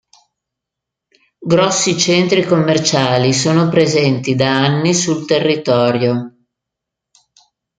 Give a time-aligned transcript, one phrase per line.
[1.45, 6.37] Grossi centri commerciali sono presenti da anni sul territorio.